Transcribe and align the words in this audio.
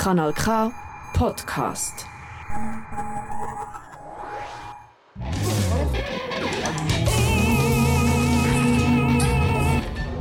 Kanal 0.00 0.32
K 0.32 0.72
Podcast. 1.12 2.06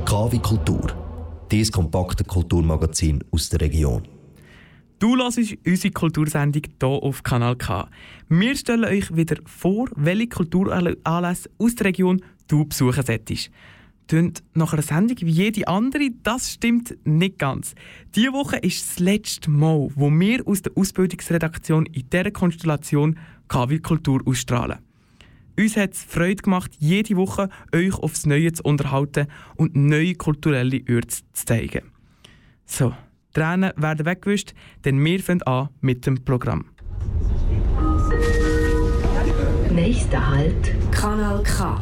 KW 0.05 0.37
Kultur, 0.39 0.81
dieses 1.49 1.71
kompakte 1.71 2.25
Kulturmagazin 2.25 3.23
aus 3.31 3.47
der 3.47 3.61
Region. 3.61 4.05
Du 4.99 5.15
hörst 5.15 5.39
unsere 5.65 5.93
Kultursendung 5.93 6.63
hier 6.65 6.89
auf 6.89 7.23
Kanal 7.23 7.55
K. 7.55 7.87
Wir 8.27 8.57
stellen 8.57 8.83
euch 8.83 9.15
wieder 9.15 9.37
vor, 9.45 9.87
welche 9.95 10.27
Kulturanlässe 10.27 11.49
aus 11.57 11.75
der 11.75 11.85
Region 11.85 12.21
du 12.49 12.65
besuchen 12.65 13.05
solltest. 13.05 13.49
Tönt 14.09 14.43
nach 14.55 14.73
einer 14.73 14.81
Sendung 14.81 15.17
wie 15.21 15.29
jede 15.29 15.67
andere, 15.67 16.09
das 16.23 16.51
stimmt 16.51 16.97
nicht 17.05 17.37
ganz. 17.37 17.75
Diese 18.15 18.33
Woche 18.33 18.57
ist 18.57 18.89
das 18.89 18.99
letzte 18.99 19.51
Mal, 19.51 19.89
wo 19.93 20.09
wir 20.09 20.45
aus 20.47 20.63
der 20.63 20.75
Ausbildungsredaktion 20.75 21.85
in 21.85 22.09
dieser 22.09 22.31
Konstellation 22.31 23.19
KW 23.47 23.77
Kultur 23.77 24.21
ausstrahlen. 24.25 24.79
Uns 25.59 25.77
hat 25.77 25.93
es 25.93 26.03
Freude 26.03 26.41
gemacht, 26.41 26.71
jede 26.79 27.17
Woche 27.17 27.49
euch 27.71 27.93
aufs 27.93 28.25
Neue 28.25 28.51
zu 28.51 28.63
unterhalten 28.63 29.27
und 29.57 29.75
neue 29.75 30.15
kulturelle 30.15 30.81
Orte 30.89 31.07
zu 31.07 31.45
zeigen. 31.45 31.91
So, 32.65 32.95
Tränen 33.33 33.73
werden 33.75 34.07
weggewischt, 34.07 34.55
denn 34.85 35.05
wir 35.05 35.19
fangen 35.19 35.43
an 35.43 35.69
mit 35.81 36.07
dem 36.07 36.25
Programm. 36.25 36.65
Nächster 39.71 40.29
Halt, 40.29 40.73
Kanal 40.91 41.43
K. 41.43 41.79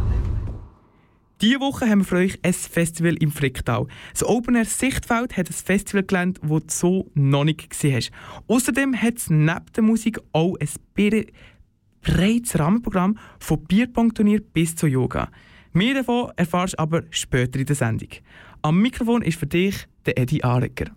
Diese 1.39 1.59
Woche 1.59 1.87
haben 1.87 1.99
wir 1.99 2.05
für 2.05 2.15
euch 2.15 2.39
ein 2.41 2.53
Festival 2.53 3.15
im 3.17 3.31
Fricktal. 3.31 3.85
Das 4.11 4.23
Open 4.23 4.55
Air 4.55 4.65
Sichtfeld 4.65 5.37
hat 5.37 5.47
ein 5.47 5.53
Festivalgelände, 5.53 6.41
das 6.41 6.49
du 6.49 6.61
so 6.67 7.11
noch 7.13 7.43
nicht 7.43 7.69
gesehen 7.69 7.95
hast. 7.95 8.11
Außerdem 8.47 8.99
hat 8.99 9.17
es 9.17 9.29
neben 9.29 9.65
der 9.75 9.83
Musik 9.83 10.19
auch 10.31 10.57
ein 10.59 11.25
breites 12.01 12.57
Rahmenprogramm 12.57 13.19
von 13.39 13.63
Bierpong-Turnier 13.65 14.41
bis 14.41 14.75
zu 14.75 14.87
Yoga. 14.87 15.29
Mehr 15.73 15.93
davon 15.93 16.31
erfahrst 16.37 16.73
du 16.73 16.79
aber 16.79 17.03
später 17.11 17.59
in 17.59 17.67
der 17.67 17.75
Sendung. 17.75 18.09
Am 18.63 18.81
Mikrofon 18.81 19.21
ist 19.21 19.37
für 19.37 19.45
dich 19.45 19.85
der 20.07 20.17
Eddie 20.17 20.43
Arecker. 20.43 20.87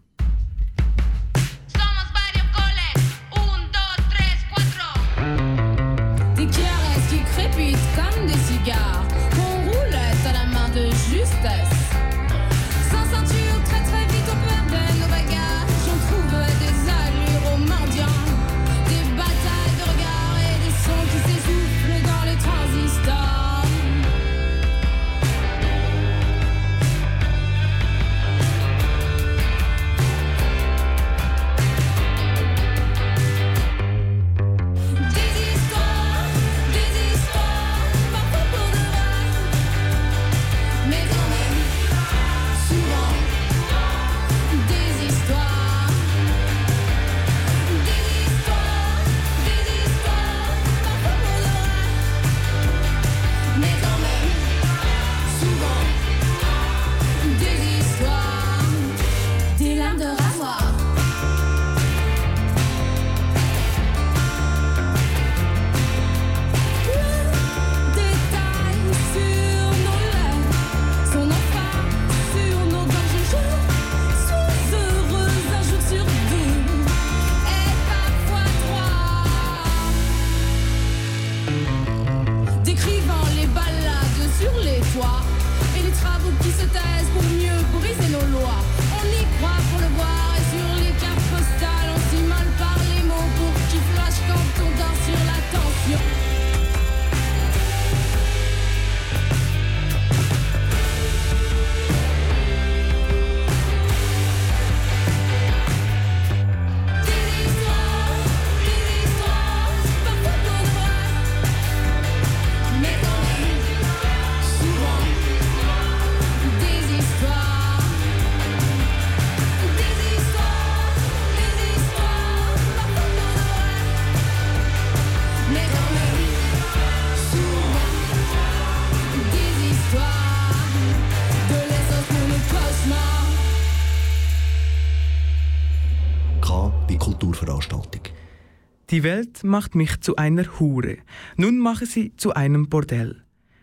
Die 139.01 139.05
Welt 139.05 139.45
macht 139.45 139.75
mich 139.75 139.99
zu 140.03 140.17
einer 140.17 140.45
Hure. 140.61 140.99
Nun 141.39 141.59
mache 141.59 141.87
sie 141.87 142.15
zu 142.19 142.35
einem 142.35 142.69
Bordell. 142.69 143.23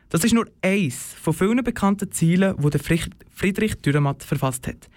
Das 0.10 0.24
ist 0.24 0.34
nur 0.34 0.48
eins 0.64 1.14
von 1.14 1.32
vielen 1.32 1.64
bekannten 1.64 2.12
Zielen, 2.12 2.56
wo 2.58 2.72
der 2.72 2.82
Friedrich 2.82 3.76
Dürrematt 3.76 4.24
verfasst 4.24 4.66
hat. 4.66 4.90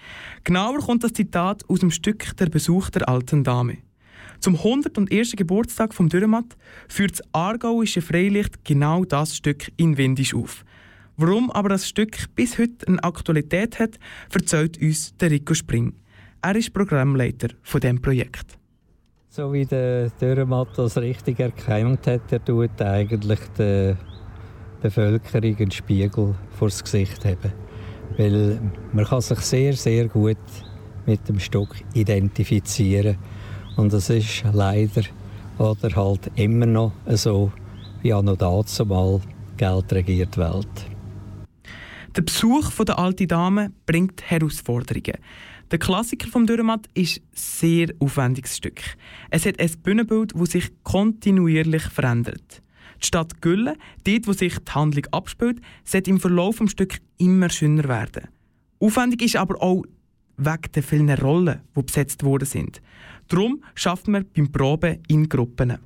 Genauer 0.43 0.79
kommt 0.79 1.05
das 1.05 1.13
Zitat 1.13 1.69
aus 1.69 1.81
dem 1.81 1.91
Stück 1.91 2.35
Der 2.39 2.47
Besuch 2.47 2.89
der 2.89 3.07
alten 3.07 3.45
Dame. 3.45 3.77
Zum 4.39 4.57
101. 4.57 5.33
Geburtstag 5.33 5.93
vom 5.93 6.09
Dürrematt 6.09 6.57
führt 6.89 7.19
das 7.19 7.23
aargauische 7.35 8.01
Freilicht 8.01 8.65
genau 8.65 9.05
das 9.05 9.37
Stück 9.37 9.71
in 9.77 9.99
Windisch 9.99 10.35
auf. 10.35 10.65
Warum 11.19 11.51
aber 11.51 11.69
das 11.69 11.87
Stück 11.87 12.35
bis 12.35 12.57
heute 12.57 12.89
eine 12.89 13.05
Aktualität 13.05 13.79
hat, 13.79 13.99
erzählt 14.33 14.81
uns 14.81 15.15
der 15.19 15.33
Rico 15.33 15.53
Spring. 15.53 15.93
Er 16.41 16.57
ist 16.57 16.73
Programmleiter 16.73 17.49
von 17.63 17.83
dem 17.83 18.01
Projekt. 18.01 18.60
So 19.33 19.53
wie 19.53 19.65
der 19.65 20.11
Dürrematt 20.21 20.77
das 20.77 20.99
richtig 20.99 21.39
erkannt 21.39 22.05
hat, 22.09 22.33
er 22.33 22.45
tut 22.45 22.83
eigentlich 22.83 23.39
der 23.57 23.97
Bevölkerung 24.83 25.57
einen 25.57 25.71
Spiegel 25.71 26.35
vor 26.59 26.67
das 26.67 26.83
Gesicht 26.83 27.25
haben. 27.25 27.53
Weil 28.19 28.61
man 28.93 29.05
kann 29.05 29.21
sich 29.21 29.39
sehr, 29.39 29.75
sehr 29.75 30.09
gut 30.09 30.37
mit 31.07 31.29
dem 31.29 31.39
Stück 31.39 31.77
identifizieren. 31.95 33.19
Und 33.77 33.93
das 33.93 34.11
ist 34.11 34.43
leider 34.53 35.03
oder 35.59 35.95
halt 35.95 36.29
immer 36.35 36.67
noch 36.67 36.93
so, 37.07 37.53
wie 38.03 38.13
auch 38.13 38.23
noch 38.23 38.37
dazu 38.37 38.85
mal 38.85 39.21
Geld 39.57 39.93
regiert 39.93 40.37
Welt. 40.39 40.87
Der 42.17 42.23
Besuch 42.23 42.73
der 42.85 42.99
alten 42.99 43.29
Dame 43.29 43.71
bringt 43.87 44.29
Herausforderungen. 44.29 45.19
Der 45.71 45.79
Klassiker 45.79 46.29
vom 46.29 46.47
Dürrematt 46.47 46.89
ist 46.95 47.19
ein 47.19 47.27
sehr 47.33 47.95
aufwendiges 48.01 48.57
Stück. 48.57 48.81
Es 49.31 49.47
hat 49.47 49.61
ein 49.61 49.71
Bühnenbild, 49.85 50.33
das 50.35 50.51
sich 50.51 50.69
kontinuierlich 50.83 51.85
verändert. 51.85 52.61
Die 53.01 53.07
Stadt 53.07 53.41
Gülle, 53.41 53.77
dort 54.03 54.27
wo 54.27 54.33
sich 54.33 54.59
die 54.59 54.73
Handlung 54.73 55.07
abspielt, 55.13 55.61
sollte 55.85 56.11
im 56.11 56.19
Verlauf 56.19 56.59
des 56.59 56.73
Stücks 56.73 56.99
immer 57.19 57.51
schöner 57.51 57.85
werden. 57.85 58.29
Aufwendig 58.81 59.23
ist 59.23 59.37
aber 59.37 59.63
auch 59.63 59.85
wegen 60.37 60.73
der 60.75 60.83
vielen 60.83 61.11
Rollen, 61.11 61.61
die 61.77 61.83
besetzt 61.83 62.25
worden 62.25 62.47
sind. 62.47 62.83
Darum 63.29 63.63
schafft 63.77 64.09
man 64.09 64.27
beim 64.35 64.51
Proben 64.51 64.99
in 65.07 65.29
Gruppen. 65.29 65.79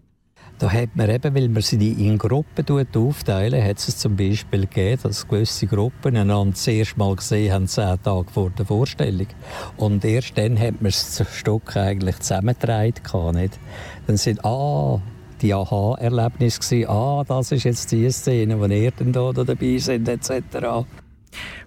Da 0.58 0.70
hat 0.70 0.94
man 0.94 1.10
eben, 1.10 1.34
weil 1.34 1.48
man 1.48 1.62
sie 1.62 1.92
in 1.92 2.16
Gruppen 2.16 2.64
aufteilen, 2.94 3.62
hat 3.62 3.78
es 3.78 3.98
zum 3.98 4.16
Beispiel 4.16 4.62
gegeben, 4.62 5.02
dass 5.02 5.26
gewisse 5.26 5.66
Gruppen 5.66 6.16
einander 6.16 6.52
das 6.52 6.66
erste 6.68 6.98
Mal 6.98 7.16
gesehen 7.16 7.52
haben, 7.52 7.66
zehn 7.66 8.00
Tage 8.02 8.30
vor 8.30 8.50
der 8.50 8.64
Vorstellung. 8.64 9.26
Und 9.76 10.04
erst 10.04 10.38
dann 10.38 10.58
hat 10.58 10.80
man 10.80 10.92
das 10.92 11.24
Stück 11.32 11.76
eigentlich 11.76 12.20
zusammengetragen. 12.20 13.50
Dann 14.06 14.16
sind, 14.16 14.44
ah, 14.44 15.00
die 15.42 15.52
Aha-Erlebnis 15.52 16.60
ah, 16.86 17.24
das 17.26 17.50
ist 17.50 17.64
jetzt 17.64 17.90
die 17.90 18.08
Szene, 18.10 18.58
wo 18.60 18.66
ihr 18.66 18.92
dann 18.92 19.12
da 19.12 19.32
dabei 19.32 19.78
sind, 19.78 20.08
etc. 20.08 20.86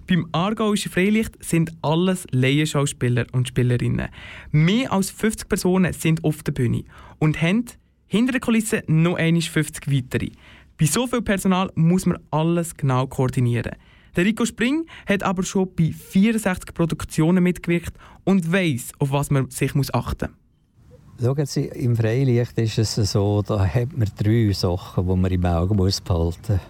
Beim 0.06 0.26
Aargauischen 0.32 0.90
Freilicht 0.90 1.44
sind 1.44 1.72
alles 1.82 2.26
Laienschauspieler 2.30 3.26
und 3.32 3.48
Spielerinnen. 3.48 4.08
Mehr 4.50 4.92
als 4.92 5.10
50 5.10 5.46
Personen 5.46 5.92
sind 5.92 6.24
auf 6.24 6.42
der 6.42 6.52
Bühne 6.52 6.84
und 7.18 7.42
haben 7.42 7.66
hinter 8.08 8.32
der 8.32 8.40
Kulisse 8.40 8.82
noch 8.86 9.16
einmal 9.16 9.42
50 9.42 9.90
weitere. 9.90 10.30
Bei 10.78 10.86
so 10.86 11.06
viel 11.06 11.22
Personal 11.22 11.70
muss 11.74 12.06
man 12.06 12.18
alles 12.30 12.76
genau 12.76 13.06
koordinieren. 13.06 13.72
Der 14.16 14.24
Rico 14.24 14.44
Spring 14.44 14.86
hat 15.06 15.22
aber 15.22 15.42
schon 15.42 15.68
bei 15.76 15.92
64 15.92 16.74
Produktionen 16.74 17.42
mitgewirkt 17.42 17.96
und 18.24 18.50
weiß, 18.50 18.92
auf 18.98 19.12
was 19.12 19.30
man 19.30 19.50
sich 19.50 19.72
achten 19.94 20.28
muss. 20.30 21.26
Schauen 21.26 21.46
Sie, 21.46 21.64
im 21.64 21.96
Freilicht 21.96 22.56
ist 22.58 22.78
es 22.78 23.12
so, 23.12 23.42
da 23.42 23.66
hat 23.66 23.96
man 23.96 24.08
drei 24.16 24.52
Sachen, 24.52 25.06
die 25.06 25.16
man 25.16 25.30
im 25.32 25.44
Auge 25.44 25.74
muss 25.74 26.00
behalten 26.00 26.52
muss. 26.52 26.60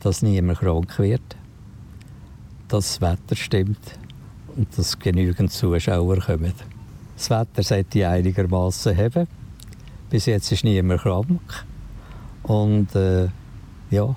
Dass 0.00 0.22
niemand 0.22 0.60
krank 0.60 0.96
wird, 1.00 1.36
dass 2.68 2.98
das 2.98 3.00
Wetter 3.00 3.34
stimmt 3.34 3.98
und 4.56 4.78
dass 4.78 4.98
genügend 4.98 5.50
Zuschauer 5.50 6.18
kommen. 6.18 6.52
Das 7.16 7.30
Wetter 7.30 7.62
sollte 7.64 8.08
einigermaßen 8.08 8.96
haben. 8.96 9.26
Bis 10.10 10.26
jetzt 10.26 10.50
ist 10.52 10.64
niemand 10.64 11.02
krank. 11.02 11.66
Und 12.42 12.94
äh, 12.94 13.28
ja, 13.90 14.16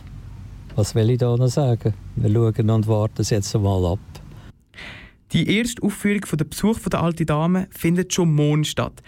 was 0.75 0.95
will 0.95 1.09
ich 1.09 1.17
da 1.17 1.35
noch 1.35 1.47
sagen? 1.47 1.93
Wir 2.15 2.31
schauen 2.31 2.69
und 2.69 2.87
warten 2.87 3.21
es 3.21 3.29
jetzt 3.29 3.53
mal 3.55 3.85
ab. 3.85 3.99
Die 5.33 5.57
erste 5.57 5.83
Aufführung 5.83 6.25
von 6.25 6.37
der 6.37 6.45
Besuch 6.45 6.79
der 6.79 7.01
alten 7.01 7.25
Dame 7.25 7.67
findet 7.71 8.13
schon 8.13 8.33
morgen 8.33 8.63
statt. 8.63 9.01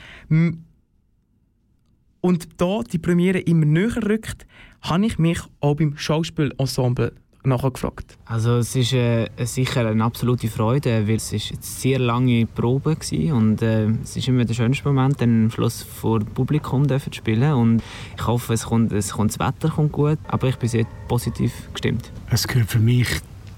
Und 2.21 2.61
da 2.61 2.81
die 2.81 2.99
Premiere 2.99 3.39
immer 3.39 3.65
näher 3.65 4.03
rückt, 4.03 4.45
habe 4.81 5.05
ich 5.05 5.17
mich 5.19 5.39
auch 5.59 5.75
beim 5.75 5.97
Schauspielensemble 5.97 7.13
nachgefragt. 7.45 8.17
Also 8.25 8.57
es 8.57 8.75
ist 8.75 8.93
äh, 8.93 9.29
sicher 9.43 9.87
eine 9.87 10.03
absolute 10.03 10.47
Freude, 10.47 11.07
weil 11.07 11.15
es 11.15 11.33
ist 11.33 11.51
eine 11.51 11.61
sehr 11.61 11.99
lange 11.99 12.45
Probe 12.45 12.95
war 12.95 13.35
und 13.35 13.61
äh, 13.61 13.87
es 14.03 14.15
ist 14.15 14.27
immer 14.27 14.45
der 14.45 14.53
schönste 14.53 14.87
Moment, 14.87 15.19
den 15.19 15.45
am 15.45 15.51
Schluss 15.51 15.83
vor 15.83 16.19
Publikum 16.19 16.87
zu 16.87 16.99
spielen 17.11 17.53
und 17.53 17.83
ich 18.17 18.27
hoffe, 18.27 18.53
es 18.53 18.65
kommt, 18.65 18.91
es 18.91 19.11
kommt, 19.11 19.31
das 19.31 19.39
Wetter 19.39 19.69
kommt 19.69 19.91
gut, 19.91 20.19
aber 20.27 20.47
ich 20.47 20.57
bin 20.57 20.69
sehr 20.69 20.85
positiv 21.07 21.69
gestimmt. 21.73 22.11
Es 22.29 22.47
gehört 22.47 22.69
für 22.69 22.79
mich 22.79 23.07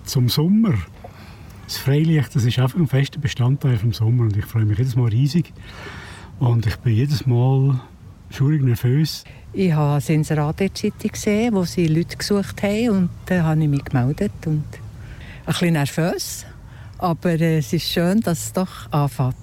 zum 0.03 0.29
Sommer. 0.29 0.73
Das 1.65 1.77
Freilicht, 1.77 2.35
das 2.35 2.45
ist 2.45 2.59
einfach 2.59 2.77
ein 2.77 2.87
fester 2.87 3.19
Bestandteil 3.19 3.77
vom 3.77 3.91
Sommer 3.91 4.23
und 4.23 4.37
ich 4.37 4.45
freue 4.45 4.65
mich 4.65 4.77
jedes 4.77 4.95
Mal 4.95 5.09
riesig 5.09 5.51
und 6.39 6.65
ich 6.67 6.75
bin 6.77 6.93
jedes 6.93 7.25
Mal 7.25 7.79
schuldig 8.35 8.61
nervös. 8.61 9.23
Ich 9.53 9.71
habe 9.71 10.03
eine 10.03 10.15
Inserat-Zeitung 10.15 11.11
gesehen, 11.11 11.53
wo 11.53 11.63
sie 11.63 11.87
Leute 11.87 12.17
gesucht 12.17 12.61
haben 12.61 12.89
und 12.89 13.09
dann 13.27 13.43
habe 13.43 13.61
ich 13.61 13.69
mich 13.69 13.85
gemeldet 13.85 14.33
und 14.45 14.65
ein 14.65 15.45
bisschen 15.45 15.71
nervös, 15.73 16.45
aber 16.97 17.39
äh, 17.39 17.59
es 17.59 17.71
ist 17.71 17.89
schön, 17.89 18.19
dass 18.21 18.47
es 18.47 18.53
doch 18.53 18.91
anfängt. 18.91 19.35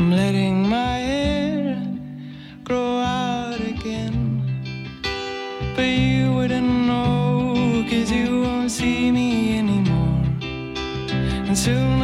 I'm 0.03 0.11
letting 0.11 0.69
my 0.69 0.99
hair 0.99 1.81
grow 2.65 2.97
out 2.99 3.61
again. 3.61 4.43
But 5.77 5.83
you 5.87 6.35
wouldn't 6.35 6.87
know, 6.89 7.87
cause 7.89 8.11
you 8.11 8.41
won't 8.41 8.73
see 8.73 9.13
me 9.13 9.59
anymore. 9.59 10.27
And 11.47 11.57
soon 11.57 12.02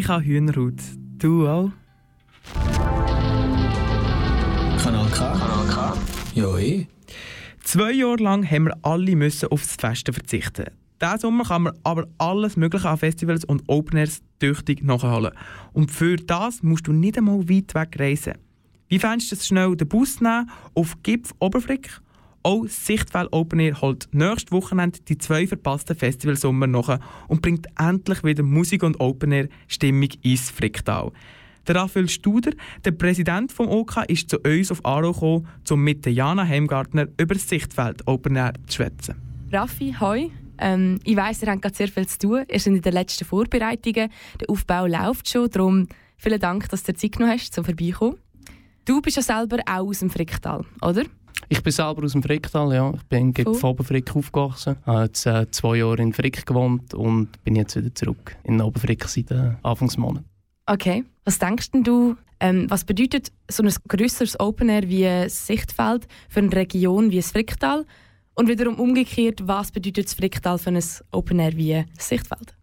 Ich 0.00 0.08
habe 0.08 0.24
Hühnerhaut. 0.24 0.80
Du 1.18 1.46
auch? 1.46 1.70
Kanal 4.82 5.10
K. 5.10 5.32
Kanal 5.34 5.66
K. 5.68 5.94
Ja, 6.34 6.56
eh. 6.56 6.86
Zwei 7.62 7.92
Jahre 7.92 8.16
lang 8.22 8.50
haben 8.50 8.64
wir 8.64 8.78
alle 8.80 9.14
müssen 9.14 9.50
auf 9.50 9.60
das 9.60 9.76
Festen 9.76 10.14
verzichten. 10.14 10.70
Diesen 11.02 11.18
Sommer 11.18 11.44
kann 11.44 11.64
man 11.64 11.74
aber 11.84 12.08
alles 12.16 12.56
Mögliche 12.56 12.88
an 12.88 12.96
Festivals 12.96 13.44
und 13.44 13.62
Open 13.66 13.98
Airs 13.98 14.22
tüchtig 14.38 14.82
nachholen. 14.82 15.32
Und 15.74 15.90
für 15.90 16.16
das 16.16 16.62
musst 16.62 16.86
du 16.86 16.94
nicht 16.94 17.18
einmal 17.18 17.46
weit 17.50 17.74
weg 17.74 18.00
reisen. 18.00 18.38
Wie 18.88 18.98
fändest 18.98 19.32
du 19.32 19.36
es 19.36 19.46
schnell 19.46 19.76
den 19.76 19.86
Bus 19.86 20.22
nehmen 20.22 20.48
auf 20.72 20.96
Gipf 21.02 21.34
Oberfrick? 21.40 22.00
Auch 22.42 22.66
Sichtfeld 22.66 23.28
Open 23.32 23.60
Air 23.60 23.80
holt 23.82 24.08
nächstes 24.12 24.50
Wochenende 24.50 24.98
die 25.00 25.18
zwei 25.18 25.46
verpassten 25.46 25.94
Festivalsommer 25.94 26.66
nach 26.66 26.98
und 27.28 27.42
bringt 27.42 27.66
endlich 27.78 28.24
wieder 28.24 28.42
Musik 28.42 28.82
und 28.82 28.98
Open 28.98 29.32
Air 29.32 29.48
Stimmung 29.68 30.08
ins 30.22 30.50
Fricktal. 30.50 31.12
Der 31.66 31.74
Raphael 31.74 32.08
Studer, 32.08 32.52
der 32.84 32.92
Präsident 32.92 33.52
vom 33.52 33.68
OK, 33.68 34.04
ist 34.08 34.30
zu 34.30 34.38
uns 34.38 34.72
auf 34.72 34.84
Aro 34.86 35.12
gekommen, 35.12 35.48
um 35.68 35.84
mit 35.84 36.06
Jana 36.06 36.46
Heimgartner 36.46 37.08
über 37.18 37.34
das 37.34 37.46
Sichtfeld 37.46 38.06
Open 38.06 38.36
Air 38.36 38.54
zu 38.66 38.76
schwätzen. 38.76 39.16
Raffi, 39.52 39.94
hoi. 40.00 40.30
Ähm, 40.56 40.98
ich 41.04 41.16
weiss, 41.16 41.42
ihr 41.42 41.50
habt 41.50 41.60
gerade 41.60 41.74
sehr 41.74 41.88
viel 41.88 42.06
zu 42.06 42.18
tun. 42.18 42.44
Ihr 42.50 42.58
seid 42.58 42.74
in 42.74 42.82
den 42.82 42.92
letzten 42.92 43.26
Vorbereitungen. 43.26 44.10
Der 44.40 44.48
Aufbau 44.48 44.86
läuft 44.86 45.28
schon. 45.28 45.50
Darum 45.50 45.88
vielen 46.16 46.40
Dank, 46.40 46.68
dass 46.70 46.84
du 46.84 46.92
dir 46.92 46.98
Zeit 46.98 47.12
genommen 47.12 47.34
hast, 47.34 47.52
zum 47.52 47.64
vorbeikommen. 47.64 48.16
Du 48.86 49.02
bist 49.02 49.16
ja 49.16 49.22
selber 49.22 49.58
auch 49.66 49.88
aus 49.88 50.00
dem 50.00 50.10
Fricktal, 50.10 50.64
oder? 50.80 51.04
Ich 51.48 51.62
bin 51.62 51.72
selber 51.72 52.04
aus 52.04 52.12
dem 52.12 52.22
Fricktal, 52.22 52.74
ja. 52.74 52.92
Ich 52.94 53.02
bin 53.04 53.32
in 53.32 53.46
Oberfrick 53.46 54.14
aufgewachsen, 54.14 54.76
habe 54.86 55.04
jetzt 55.04 55.26
äh, 55.26 55.50
zwei 55.50 55.76
Jahre 55.76 56.02
in 56.02 56.12
Frick 56.12 56.46
gewohnt 56.46 56.94
und 56.94 57.42
bin 57.44 57.56
jetzt 57.56 57.76
wieder 57.76 57.94
zurück 57.94 58.36
in 58.44 58.60
Oberfrick 58.60 59.04
seit 59.04 59.30
äh, 59.30 59.52
Anfangsmonat. 59.62 60.24
Okay. 60.66 61.04
Was 61.24 61.38
denkst 61.38 61.72
denn 61.72 61.84
du, 61.84 62.16
ähm, 62.40 62.66
was 62.68 62.84
bedeutet 62.84 63.32
so 63.50 63.62
ein 63.62 63.72
grösseres 63.88 64.38
Open 64.40 64.68
Air 64.68 64.88
wie 64.88 65.06
ein 65.06 65.28
Sichtfeld 65.28 66.06
für 66.28 66.40
eine 66.40 66.52
Region 66.52 67.10
wie 67.10 67.16
das 67.16 67.32
Fricktal? 67.32 67.84
Und 68.34 68.48
wiederum 68.48 68.76
umgekehrt, 68.76 69.46
was 69.46 69.70
bedeutet 69.70 70.06
das 70.06 70.14
Fricktal 70.14 70.58
für 70.58 70.70
ein 70.70 70.82
Open 71.10 71.38
Air 71.40 71.56
wie 71.56 71.74
ein 71.74 71.86
Sichtfeld? 71.98 72.54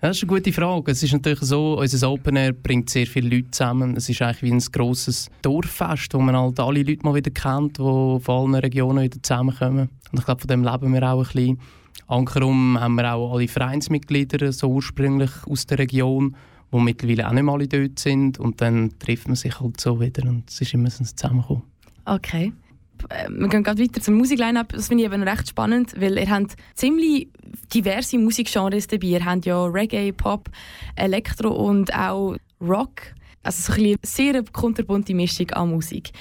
Das 0.00 0.16
ist 0.16 0.22
eine 0.22 0.32
gute 0.32 0.52
Frage. 0.52 0.92
Es 0.92 1.02
ist 1.02 1.12
natürlich 1.12 1.40
so, 1.40 1.78
unser 1.78 2.10
Open 2.10 2.36
Air 2.36 2.52
bringt 2.52 2.90
sehr 2.90 3.06
viele 3.06 3.36
Leute 3.36 3.50
zusammen. 3.50 3.96
Es 3.96 4.08
ist 4.08 4.20
eigentlich 4.22 4.42
wie 4.42 4.52
ein 4.52 4.62
grosses 4.72 5.30
Dorffest, 5.42 6.14
wo 6.14 6.20
man 6.20 6.36
halt 6.36 6.60
alle 6.60 6.82
Leute 6.82 7.04
mal 7.04 7.14
wieder 7.14 7.30
kennt, 7.30 7.78
die 7.78 7.82
von 7.82 8.22
allen 8.28 8.54
Regionen 8.54 9.02
wieder 9.02 9.22
zusammenkommen. 9.22 9.88
Und 10.12 10.18
ich 10.18 10.24
glaube, 10.24 10.40
von 10.40 10.48
dem 10.48 10.64
leben 10.64 10.92
wir 10.92 11.02
auch 11.02 11.20
ein 11.20 11.24
bisschen. 11.24 11.58
Ankerum 12.06 12.78
haben 12.78 12.96
wir 12.96 13.14
auch 13.14 13.34
alle 13.34 13.48
Vereinsmitglieder, 13.48 14.52
so 14.52 14.68
ursprünglich 14.68 15.30
aus 15.48 15.66
der 15.66 15.78
Region, 15.78 16.36
die 16.72 16.78
mittlerweile 16.78 17.28
auch 17.28 17.32
nicht 17.32 17.42
mehr 17.44 17.54
alle 17.54 17.68
dort 17.68 17.98
sind. 17.98 18.38
Und 18.38 18.60
dann 18.60 18.98
trifft 18.98 19.26
man 19.26 19.36
sich 19.36 19.58
halt 19.60 19.80
so 19.80 20.00
wieder 20.00 20.28
und 20.28 20.50
es 20.50 20.60
ist 20.60 20.74
immer 20.74 20.90
so 20.90 21.02
ein 21.02 21.06
Zusammenkommen. 21.06 21.62
Okay. 22.04 22.52
Äh, 23.08 23.28
wir 23.28 23.48
gehen 23.48 23.62
gerade 23.62 23.82
weiter 23.82 24.00
zum 24.00 24.14
Musikline-up. 24.14 24.72
Das 24.72 24.88
finde 24.88 25.04
ich 25.04 25.12
eben 25.12 25.22
recht 25.22 25.48
spannend, 25.48 25.94
weil 25.98 26.18
ihr 26.18 26.30
habt 26.30 26.56
ziemlich 26.74 27.28
diverse 27.72 28.18
Musikgenres 28.18 28.86
dabei. 28.86 29.06
Ihr 29.06 29.24
habt 29.24 29.46
ja 29.46 29.64
Reggae, 29.64 30.12
Pop, 30.12 30.50
Elektro 30.96 31.50
und 31.50 31.94
auch 31.94 32.36
Rock. 32.60 33.14
Also 33.42 33.72
so 33.72 33.78
eine 33.78 33.96
sehr 34.02 34.42
kunterbunte 34.42 35.14
Mischung 35.14 35.50
an 35.50 35.70
Musik. 35.70 36.12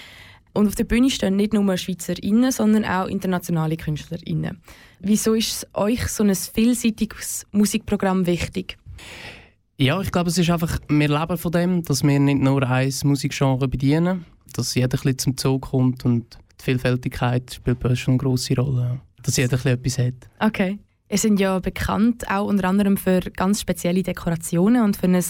Und 0.53 0.67
auf 0.67 0.75
der 0.75 0.83
Bühne 0.83 1.09
stehen 1.09 1.35
nicht 1.35 1.53
nur 1.53 1.75
SchweizerInnen, 1.75 2.51
sondern 2.51 2.85
auch 2.85 3.07
internationale 3.07 3.75
KünstlerInnen. 3.75 4.61
Wieso 4.99 5.33
ist 5.33 5.67
euch 5.73 6.07
so 6.07 6.23
ein 6.23 6.35
vielseitiges 6.35 7.47
Musikprogramm 7.51 8.27
wichtig? 8.27 8.77
Ja, 9.77 9.99
ich 9.99 10.11
glaube, 10.11 10.29
es 10.29 10.37
ist 10.37 10.51
einfach, 10.51 10.77
wir 10.87 11.07
leben 11.07 11.37
von 11.37 11.51
dem, 11.51 11.83
dass 11.83 12.03
wir 12.03 12.19
nicht 12.19 12.41
nur 12.41 12.61
ein 12.61 12.93
Musikgenre 13.03 13.67
bedienen, 13.67 14.25
dass 14.53 14.75
jeder 14.75 14.99
ein 14.99 15.01
bisschen 15.01 15.17
zum 15.17 15.37
Zug 15.37 15.61
kommt 15.71 16.05
und 16.05 16.37
die 16.63 16.71
Vielfältigkeit 16.71 17.53
spielt 17.53 17.79
bei 17.79 17.89
uns 17.89 17.99
schon 17.99 18.13
eine 18.13 18.19
grosse 18.19 18.55
Rolle. 18.55 19.01
Dass 19.21 19.37
jeder 19.37 19.57
ein 19.57 19.73
etwas 19.73 19.97
hat. 19.97 20.13
Okay. 20.39 20.79
Ihr 21.09 21.17
seid 21.17 21.39
ja 21.39 21.59
bekannt, 21.59 22.29
auch 22.29 22.47
unter 22.47 22.67
anderem 22.67 22.97
für 22.97 23.19
ganz 23.19 23.61
spezielle 23.61 24.01
Dekorationen 24.01 24.83
und 24.83 24.97
für 24.97 25.07
ein 25.07 25.23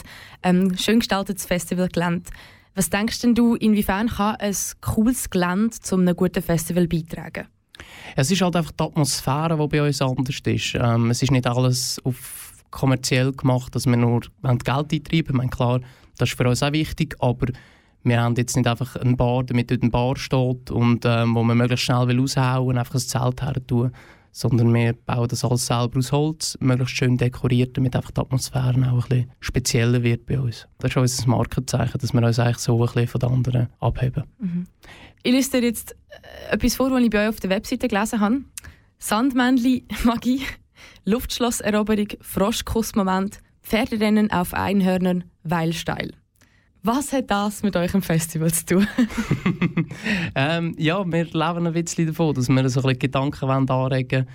ähm, 0.43 0.77
schön 0.77 0.99
gestaltetes 0.99 1.45
Festivalgelände. 1.45 2.29
Was 2.75 2.89
denkst 2.89 3.21
denn 3.21 3.35
du, 3.35 3.55
inwiefern 3.55 4.07
kann 4.07 4.37
ein 4.37 4.55
cooles 4.81 5.29
Gelände 5.29 5.71
zu 5.71 5.95
einem 5.95 6.15
guten 6.15 6.41
Festival 6.41 6.87
beitragen? 6.87 7.47
Es 8.15 8.31
ist 8.31 8.41
halt 8.41 8.55
einfach 8.55 8.71
die 8.71 8.83
Atmosphäre, 8.83 9.57
die 9.57 9.67
bei 9.67 9.85
uns 9.85 10.01
anders 10.01 10.39
ist. 10.45 10.75
Ähm, 10.75 11.11
es 11.11 11.21
ist 11.21 11.31
nicht 11.31 11.47
alles 11.47 11.99
auf 12.03 12.53
kommerziell 12.71 13.31
gemacht, 13.31 13.75
dass 13.75 13.85
wir 13.85 13.97
nur 13.97 14.21
Geld 14.41 14.67
eintreiben. 14.67 15.27
Ich 15.27 15.33
meine, 15.33 15.49
klar, 15.49 15.79
das 16.17 16.29
ist 16.29 16.37
für 16.37 16.47
uns 16.47 16.63
auch 16.63 16.71
wichtig, 16.71 17.15
aber 17.19 17.47
wir 18.03 18.21
haben 18.21 18.35
jetzt 18.35 18.55
nicht 18.55 18.67
einfach 18.67 18.95
eine 18.95 19.15
Bar, 19.15 19.43
damit 19.43 19.71
dort 19.71 19.81
eine 19.81 19.91
Bar 19.91 20.17
steht 20.17 20.71
und 20.71 21.05
ähm, 21.05 21.35
wo 21.35 21.43
man 21.43 21.57
möglichst 21.57 21.85
schnell 21.85 22.07
will 22.07 22.19
raushauen 22.19 22.77
einfach 22.77 22.95
ein 22.95 22.99
Zelt 22.99 23.41
her 23.41 23.55
tun, 23.65 23.91
sondern 24.31 24.73
wir 24.73 24.93
bauen 24.93 25.27
das 25.27 25.45
alles 25.45 25.67
selber 25.67 25.99
aus 25.99 26.11
Holz, 26.11 26.57
möglichst 26.59 26.97
schön 26.97 27.17
dekoriert, 27.17 27.77
damit 27.77 27.95
einfach 27.95 28.11
die 28.11 28.19
Atmosphäre 28.19 28.69
auch 28.69 28.73
ein 28.75 29.09
bisschen 29.09 29.31
spezieller 29.39 30.03
wird 30.03 30.25
bei 30.25 30.39
uns. 30.39 30.67
Das 30.79 30.91
ist 30.91 30.97
unser 30.97 31.27
Markenzeichen, 31.29 31.99
dass 31.99 32.13
wir 32.13 32.23
uns 32.23 32.39
eigentlich 32.39 32.57
so 32.57 32.79
ein 32.79 32.85
bisschen 32.85 33.07
von 33.07 33.19
den 33.19 33.29
anderen 33.29 33.67
abheben. 33.79 34.23
Mhm. 34.39 34.67
Ich 35.21 35.31
lese 35.31 35.51
dir 35.51 35.67
jetzt 35.67 35.95
äh, 36.09 36.55
etwas 36.55 36.75
vor, 36.75 36.91
was 36.91 37.01
ich 37.01 37.09
bei 37.09 37.23
euch 37.23 37.29
auf 37.29 37.39
der 37.39 37.51
Webseite 37.51 37.87
gelesen 37.87 38.19
habe. 38.19 38.41
Sandmännli, 38.97 39.85
Magie, 40.03 40.41
Luftschlosseroberung, 41.05 42.07
Froschkussmoment, 42.19 43.39
Pferderennen 43.61 44.31
auf 44.31 44.53
Einhörnern, 44.53 45.25
Weilsteil. 45.43 46.11
Was 46.85 47.13
hat 47.13 47.31
das 47.31 47.63
mit 47.63 47.77
eurem 47.77 48.01
Festival 48.01 48.51
zu 48.51 48.65
tun? 48.65 48.87
ähm, 50.35 50.75
ja, 50.77 51.01
wir 51.09 51.23
leben 51.23 51.67
ein 51.67 51.71
bisschen 51.71 52.07
davon, 52.07 52.35
dass 52.35 52.49
wir 52.49 52.69
so 52.69 52.81
ein 52.81 52.83
bisschen 52.83 52.99
Gedanken 52.99 53.49
anregen 53.49 54.25
wollen. 54.25 54.27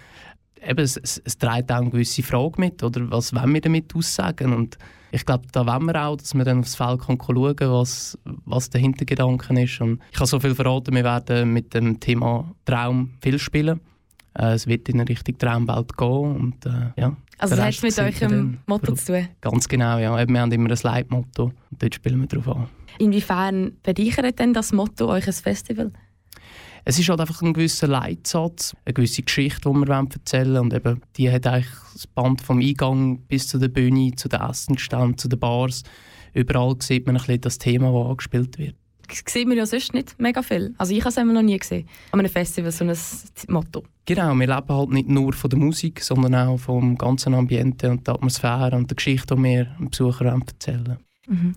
Eben, 0.67 0.81
es, 0.81 0.97
es, 0.97 1.21
es 1.23 1.37
trägt 1.37 1.71
auch 1.71 1.76
eine 1.76 1.90
gewisse 1.90 2.23
Frage 2.23 2.59
mit, 2.59 2.83
oder 2.83 3.11
was 3.11 3.35
wollen 3.35 3.52
wir 3.52 3.61
damit 3.61 3.95
aussagen? 3.95 4.55
Und 4.55 4.78
ich 5.12 5.26
glaube, 5.26 5.45
da 5.52 5.67
wollen 5.67 5.85
wir 5.85 6.02
auch, 6.02 6.17
dass 6.17 6.35
wir 6.35 6.45
dann 6.45 6.61
aufs 6.61 6.75
Feld 6.75 7.02
schauen 7.05 7.19
können, 7.19 7.73
was, 7.73 8.19
was 8.25 8.71
der 8.71 8.81
Hintergedanke 8.81 9.62
ist. 9.62 9.81
Und 9.83 10.00
ich 10.11 10.17
kann 10.17 10.26
so 10.26 10.40
viel 10.40 10.55
verraten, 10.55 10.95
wir 10.95 11.05
werden 11.05 11.52
mit 11.52 11.75
dem 11.75 12.00
Thema 12.00 12.50
Traum 12.64 13.11
viel 13.21 13.38
spielen. 13.38 13.81
Äh, 14.35 14.54
es 14.54 14.66
wird 14.66 14.88
in 14.88 15.00
eine 15.00 15.08
Richtung 15.08 15.38
Traumwelt 15.38 15.97
gehen. 15.97 16.37
Und, 16.37 16.66
äh, 16.66 16.92
ja, 16.97 17.16
also 17.38 17.54
das 17.54 17.76
hat 17.76 17.82
mit 17.82 18.23
eurem 18.23 18.58
Motto 18.66 18.94
zu 18.94 19.12
tun? 19.12 19.28
Ganz 19.40 19.68
genau, 19.68 19.99
ja. 19.99 20.26
Wir 20.26 20.40
haben 20.40 20.52
immer 20.52 20.70
ein 20.70 20.78
Leitmotto 20.82 21.44
und 21.44 21.82
dort 21.82 21.94
spielen 21.94 22.20
wir 22.20 22.26
drauf 22.26 22.49
an. 22.49 22.68
Inwiefern 22.99 23.76
bereichert 23.82 24.38
denn 24.40 24.52
das 24.52 24.73
Motto 24.73 25.08
euch 25.08 25.26
ein 25.26 25.32
Festival? 25.32 25.92
Es 26.85 26.99
ist 26.99 27.08
halt 27.08 27.20
einfach 27.20 27.42
ein 27.42 27.52
gewisser 27.52 27.87
Leitsatz, 27.87 28.75
eine 28.85 28.94
gewisse 28.94 29.23
Geschichte, 29.23 29.68
die 29.68 29.76
wir 29.76 29.88
erzählen 29.88 30.54
wollen. 30.54 30.62
Und 30.62 30.75
eben, 30.75 31.00
die 31.16 31.30
hat 31.30 31.47
eigentlich 31.47 31.70
das 31.92 32.06
Band 32.06 32.40
vom 32.40 32.61
Eingang 32.61 33.20
bis 33.23 33.47
zu 33.47 33.58
der 33.58 33.68
Bühne, 33.68 34.12
zu 34.16 34.28
den 34.28 34.40
Essenständen, 34.40 35.18
zu 35.18 35.28
den 35.28 35.38
Bars. 35.38 35.82
Überall 36.35 36.76
sieht 36.80 37.06
man 37.06 37.16
ein 37.16 37.23
bisschen 37.23 37.40
das 37.42 37.58
Thema, 37.58 37.92
das 37.92 38.11
angespielt 38.11 38.58
wird 38.58 38.76
sieht 39.12 39.49
man 39.49 39.57
ja 39.57 39.67
sonst 39.67 39.95
nicht 39.95 40.19
mega 40.19 40.43
viel. 40.43 40.75
Also 40.79 40.93
ich 40.95 41.00
habe 41.00 41.09
es 41.09 41.17
noch 41.17 41.43
nie 41.43 41.59
gesehen. 41.59 41.88
An 42.12 42.21
einem 42.21 42.31
Festival 42.31 42.71
so 42.73 42.85
ein 42.85 42.97
Motto. 43.49 43.85
Genau, 44.07 44.35
wir 44.35 44.47
leben 44.47 44.69
halt 44.69 44.91
nicht 44.91 45.09
nur 45.09 45.33
von 45.33 45.50
der 45.50 45.59
Musik, 45.59 46.03
sondern 46.03 46.35
auch 46.35 46.59
vom 46.59 46.97
ganzen 46.97 47.35
Ambiente 47.35 47.91
und 47.91 48.07
der 48.07 48.15
Atmosphäre 48.15 48.77
und 48.77 48.91
der 48.91 48.97
Geschichte, 48.97 49.37
die 49.37 49.43
wir 49.43 49.65
dem 49.79 49.91
Besucher 49.91 50.27
erzählen 50.27 50.99
mhm. 51.27 51.55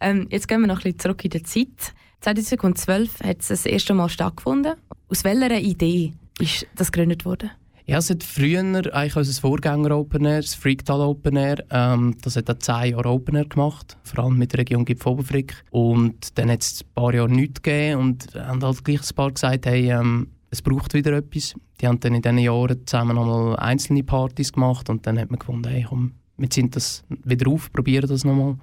ähm, 0.00 0.26
Jetzt 0.30 0.48
gehen 0.48 0.60
wir 0.60 0.66
noch 0.66 0.78
ein 0.78 0.82
bisschen 0.82 0.98
zurück 0.98 1.24
in 1.24 1.30
der 1.30 1.44
Zeit. 1.44 1.94
2012 2.20 3.20
hat 3.22 3.40
es 3.40 3.48
das 3.48 3.66
erste 3.66 3.94
Mal 3.94 4.08
stattgefunden. 4.08 4.74
Aus 5.08 5.24
welcher 5.24 5.58
Idee 5.58 6.12
ist 6.38 6.66
das 6.74 6.92
gegründet 6.92 7.24
worden? 7.24 7.50
Ja, 7.90 7.98
es 7.98 8.08
hat 8.08 8.22
früher 8.22 8.60
eigentlich 8.94 9.16
unser 9.16 9.40
Vorgänger 9.40 9.96
Open 9.96 10.24
Air, 10.24 10.42
das 10.42 10.54
Freaktal 10.54 11.00
Open 11.00 11.34
Air, 11.34 11.64
ähm, 11.70 12.14
das 12.22 12.36
hat 12.36 12.48
auch 12.48 12.58
zehn 12.60 12.92
Jahre 12.92 13.08
Open 13.08 13.34
Air 13.34 13.46
gemacht, 13.46 13.96
vor 14.04 14.22
allem 14.22 14.38
mit 14.38 14.52
der 14.52 14.60
Region 14.60 14.84
Gipfoberfrick. 14.84 15.56
Und 15.72 16.38
dann 16.38 16.52
hat 16.52 16.62
es 16.62 16.82
ein 16.82 16.94
paar 16.94 17.12
Jahre 17.12 17.28
nichts 17.28 17.60
gegeben 17.60 18.00
und 18.00 18.32
haben 18.36 18.62
halt 18.62 18.84
gleich 18.84 19.00
ein 19.00 19.14
paar 19.16 19.32
gesagt, 19.32 19.66
hey, 19.66 19.90
ähm, 19.90 20.28
es 20.50 20.62
braucht 20.62 20.94
wieder 20.94 21.14
etwas. 21.14 21.54
Die 21.80 21.88
haben 21.88 21.98
dann 21.98 22.14
in 22.14 22.22
diesen 22.22 22.38
Jahren 22.38 22.86
zusammen 22.86 23.16
nochmal 23.16 23.56
einzelne 23.56 24.04
Partys 24.04 24.52
gemacht 24.52 24.88
und 24.88 25.04
dann 25.04 25.18
hat 25.18 25.32
man 25.32 25.40
gefunden, 25.40 25.68
hey, 25.68 25.84
komm, 25.88 26.12
wir 26.36 26.48
ziehen 26.48 26.70
das 26.70 27.02
wieder 27.08 27.50
auf, 27.50 27.72
probieren 27.72 28.08
das 28.08 28.24
nochmal. 28.24 28.54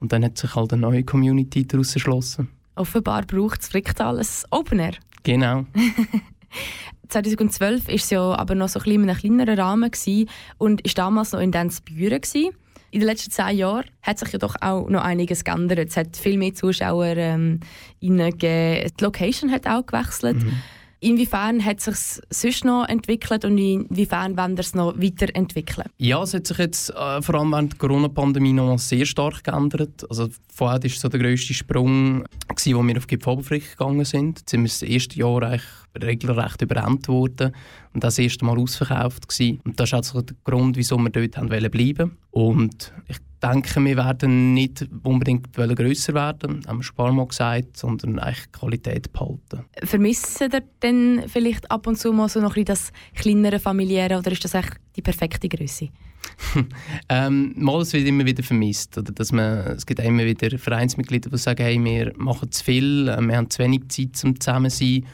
Und 0.00 0.10
dann 0.12 0.24
hat 0.24 0.36
sich 0.38 0.56
halt 0.56 0.72
eine 0.72 0.82
neue 0.82 1.04
Community 1.04 1.64
daraus 1.68 1.94
erschlossen. 1.94 2.48
Offenbar 2.74 3.22
braucht 3.26 3.60
das 3.60 3.68
Fricktal 3.68 4.18
ein 4.18 4.26
Open 4.50 4.80
Air. 4.80 4.94
Genau. 5.22 5.66
2012 7.08 7.88
war 7.88 7.94
es 7.94 8.10
ja 8.10 8.20
aber 8.20 8.54
noch 8.54 8.68
so 8.68 8.80
ein 8.80 8.84
bisschen 8.84 9.02
in 9.02 9.10
einem 9.10 9.18
kleineren 9.18 9.58
Rahmen 9.58 9.90
gewesen 9.90 10.28
und 10.58 10.84
war 10.84 10.92
damals 10.94 11.32
noch 11.32 11.40
in 11.40 11.52
Denzbüren. 11.52 12.20
In 12.90 13.00
den 13.00 13.06
letzten 13.06 13.30
zehn 13.30 13.56
Jahren 13.56 13.86
hat 14.02 14.18
sich 14.18 14.32
ja 14.32 14.38
doch 14.38 14.54
auch 14.60 14.88
noch 14.88 15.02
einiges 15.02 15.44
geändert. 15.44 15.88
Es 15.88 15.96
hat 15.96 16.16
viel 16.16 16.36
mehr 16.36 16.54
Zuschauer 16.54 17.16
ähm, 17.16 17.60
Die 18.00 18.86
Location 19.00 19.50
hat 19.50 19.66
auch 19.66 19.86
gewechselt. 19.86 20.42
Mhm. 20.42 20.62
Inwiefern 21.02 21.64
hat 21.64 21.78
es 21.78 22.22
sich 22.30 22.52
sonst 22.52 22.64
noch 22.64 22.88
entwickelt 22.88 23.44
und 23.44 23.58
inwiefern 23.58 24.36
wollen 24.36 24.56
wir 24.56 24.60
es 24.60 24.72
noch 24.72 24.96
weiterentwickeln? 24.96 25.88
Ja, 25.98 26.22
es 26.22 26.32
hat 26.32 26.46
sich 26.46 26.58
jetzt 26.58 26.90
äh, 26.90 27.20
vor 27.20 27.34
allem 27.34 27.50
während 27.50 27.72
der 27.72 27.78
Corona-Pandemie 27.80 28.52
noch 28.52 28.78
sehr 28.78 29.04
stark 29.04 29.42
geändert. 29.42 30.08
Also 30.08 30.28
vorher 30.54 30.80
war 30.80 30.90
so 30.90 31.08
der 31.08 31.18
grösste 31.18 31.54
Sprung, 31.54 32.24
gewesen, 32.48 32.76
wo 32.76 32.86
wir 32.86 32.98
auf 32.98 33.08
Gipf 33.08 33.26
Oberfrick 33.26 33.72
gegangen 33.72 34.04
sind. 34.04 34.38
Jetzt 34.38 34.50
sind 34.50 34.60
wir 34.60 34.68
das 34.68 34.82
erste 34.82 35.18
Jahr 35.18 35.42
eigentlich 35.42 35.64
regelrecht 36.00 36.62
überrannt 36.62 37.08
worden 37.08 37.52
und 37.92 38.02
das 38.04 38.18
erste 38.18 38.44
Mal 38.44 38.58
ausverkauft 38.58 39.28
gewesen. 39.28 39.60
Und 39.64 39.78
das 39.78 39.90
ist 39.90 39.94
also 39.94 40.22
der 40.22 40.36
Grund, 40.44 40.76
wieso 40.76 40.96
wir 40.98 41.10
dort 41.10 41.36
haben 41.36 41.48
bleiben 41.48 42.16
Und 42.30 42.92
ich 43.08 43.18
denke, 43.42 43.84
wir 43.84 43.96
werden 43.96 44.54
nicht 44.54 44.86
unbedingt 45.02 45.52
grösser 45.52 46.14
werden, 46.14 46.64
haben 46.66 46.78
wir 46.78 46.82
schon 46.82 47.16
Mal 47.16 47.26
gesagt, 47.26 47.76
sondern 47.76 48.18
eigentlich 48.18 48.52
Qualität 48.52 49.12
behalten. 49.12 49.64
Vermissen 49.82 50.50
ihr 50.52 50.62
denn 50.82 51.24
vielleicht 51.26 51.70
ab 51.70 51.86
und 51.86 51.98
zu 51.98 52.12
mal 52.12 52.28
so 52.28 52.40
noch 52.40 52.56
ein 52.56 52.64
das 52.64 52.92
kleinere 53.14 53.58
familiäre 53.58 54.18
oder 54.18 54.30
ist 54.32 54.44
das 54.44 54.54
echt 54.54 54.76
die 54.96 55.02
perfekte 55.02 55.48
Größe? 55.48 55.88
ähm, 57.08 57.52
mal, 57.56 57.80
es 57.80 57.92
wird 57.92 58.06
immer 58.06 58.24
wieder 58.24 58.42
vermisst. 58.42 58.96
Oder 58.98 59.12
dass 59.12 59.32
man, 59.32 59.66
es 59.68 59.86
gibt 59.86 60.00
immer 60.00 60.24
wieder 60.24 60.56
Vereinsmitglieder, 60.58 61.30
die 61.30 61.38
sagen, 61.38 61.62
hey, 61.62 61.82
wir 61.82 62.12
machen 62.16 62.50
zu 62.50 62.64
viel, 62.64 63.08
äh, 63.08 63.20
wir 63.20 63.36
haben 63.36 63.50
zu 63.50 63.58
wenig 63.60 63.88
Zeit 63.88 64.16
zum 64.16 64.38
zusammen 64.40 64.70
sein. 64.70 65.04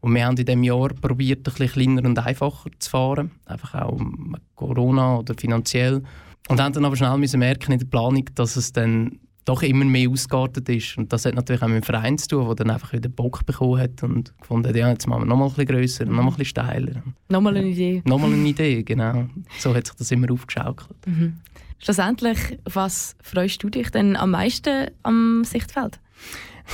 Und 0.00 0.14
wir 0.14 0.24
haben 0.24 0.36
in 0.36 0.46
diesem 0.46 0.62
Jahr 0.62 0.88
probiert, 0.88 1.40
ein 1.40 1.42
bisschen 1.42 1.68
kleiner 1.68 2.04
und 2.04 2.18
einfacher 2.18 2.70
zu 2.78 2.90
fahren. 2.90 3.32
Einfach 3.46 3.74
auch 3.74 3.98
mit 3.98 4.40
Corona 4.54 5.18
oder 5.18 5.34
finanziell. 5.34 6.02
Und 6.48 6.60
haben 6.60 6.72
dann 6.72 6.84
aber 6.84 6.96
schnell 6.96 7.16
müssen 7.18 7.40
merken 7.40 7.72
in 7.72 7.78
der 7.78 7.86
Planung, 7.86 8.24
dass 8.34 8.56
es 8.56 8.72
dann 8.72 9.18
doch 9.48 9.62
immer 9.62 9.84
mehr 9.84 10.10
ausgeartet 10.10 10.68
ist. 10.68 10.98
Und 10.98 11.12
das 11.12 11.24
hat 11.24 11.34
natürlich 11.34 11.62
auch 11.62 11.68
mit 11.68 11.82
dem 11.82 11.82
Verein 11.82 12.18
zu 12.18 12.28
tun, 12.28 12.46
der 12.46 12.54
dann 12.56 12.70
einfach 12.70 12.92
wieder 12.92 13.08
Bock 13.08 13.46
bekommen 13.46 13.80
hat 13.80 14.02
und 14.02 14.34
gefunden 14.38 14.68
hat, 14.68 14.76
ja, 14.76 14.90
jetzt 14.90 15.06
machen 15.06 15.22
wir 15.22 15.26
noch 15.26 15.36
mal 15.36 15.46
ein 15.46 15.50
bisschen 15.50 15.66
grösser, 15.66 16.04
noch 16.04 16.12
mal 16.12 16.22
ein 16.24 16.28
bisschen 16.28 16.44
steiler. 16.44 17.02
Nochmal 17.28 17.56
eine 17.56 17.66
Idee. 17.66 18.02
Nochmal 18.04 18.32
eine 18.32 18.46
Idee, 18.46 18.82
genau. 18.82 19.26
So 19.58 19.74
hat 19.74 19.86
sich 19.86 19.96
das 19.96 20.10
immer 20.10 20.30
aufgeschaukelt. 20.30 21.06
Mhm. 21.06 21.38
Schlussendlich, 21.78 22.58
was 22.64 23.16
freust 23.22 23.62
du 23.62 23.70
dich 23.70 23.90
denn 23.90 24.16
am 24.16 24.32
meisten 24.32 24.88
am 25.02 25.44
Sichtfeld? 25.44 25.98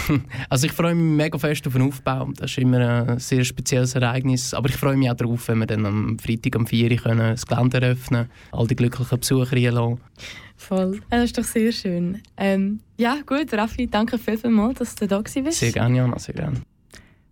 Also 0.49 0.67
ich 0.67 0.73
freue 0.73 0.95
mich 0.95 1.17
mega 1.17 1.39
fest 1.39 1.67
auf 1.67 1.75
den 1.75 1.83
Aufbau. 1.83 2.31
Das 2.37 2.51
ist 2.51 2.59
immer 2.59 3.07
ein 3.07 3.19
sehr 3.19 3.45
spezielles 3.45 3.95
Ereignis. 3.95 4.55
Aber 4.55 4.69
ich 4.69 4.77
freue 4.77 4.97
mich 4.97 5.11
auch 5.11 5.15
darauf, 5.15 5.49
wenn 5.49 5.59
wir 5.59 5.67
dann 5.67 5.87
am 5.87 6.19
Freitag 6.19 6.57
um 6.57 6.67
4 6.67 6.91
Uhr 6.91 7.15
das 7.15 7.47
Gelände 7.47 7.81
eröffnen 7.81 8.29
all 8.53 8.67
die 8.67 8.77
glücklichen 8.77 9.19
Besucher 9.19 9.53
reinlassen. 9.53 10.01
Voll. 10.57 11.01
Das 11.11 11.25
ist 11.25 11.39
doch 11.39 11.45
sehr 11.45 11.73
schön. 11.73 12.23
Ähm, 12.37 12.81
ja, 12.97 13.19
gut, 13.27 13.53
Raffi, 13.53 13.89
danke 13.89 14.19
vielmals, 14.19 14.79
dass 14.79 14.95
du 14.95 15.07
da 15.07 15.19
warst. 15.19 15.59
Sehr 15.59 15.73
gerne, 15.73 15.97
Jana, 15.97 16.19
sehr 16.19 16.35
gerne. 16.35 16.61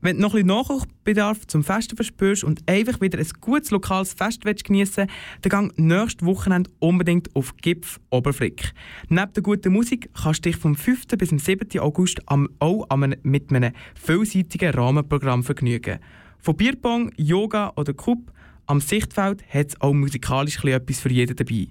Wenn 0.05 0.17
du 0.17 0.23
noch 0.23 0.35
ein 0.35 0.45
bisschen 0.45 0.49
Nachkochbedarf 0.49 1.47
zum 1.47 1.63
Festen 1.63 1.95
verspürst 1.95 2.43
und 2.43 2.69
einfach 2.69 3.01
wieder 3.01 3.21
ein 3.21 3.29
gutes 3.41 3.71
lokales 3.71 4.15
Fest 4.15 4.43
geniessen 4.65 5.07
dann 5.43 5.49
gang 5.49 5.73
nächstes 5.79 6.27
Wochenende 6.27 6.69
unbedingt 6.81 7.35
auf 7.37 7.57
Gipf 7.59 8.01
Oberfrick. 8.11 8.73
Neben 9.09 9.33
der 9.33 9.45
guten 9.45 9.73
Musik 9.73 10.11
kannst 10.21 10.45
du 10.45 10.51
dich 10.51 10.57
vom 10.57 10.75
5. 10.75 11.07
bis 11.17 11.29
zum 11.29 11.39
7. 11.39 11.79
August 11.79 12.21
auch 12.29 12.97
mit 13.23 13.55
einem 13.55 13.73
vielseitigen 13.95 14.75
Rahmenprogramm 14.75 15.45
vergnügen. 15.45 16.01
Von 16.41 16.57
Bierpong, 16.57 17.13
Yoga 17.17 17.73
oder 17.77 17.95
Cup 17.95 18.33
am 18.67 18.81
Sichtfeld 18.81 19.45
hat 19.55 19.69
es 19.69 19.81
auch 19.81 19.93
musikalisch 19.93 20.65
etwas 20.65 20.99
für 20.99 21.13
jeden 21.13 21.37
dabei. 21.37 21.69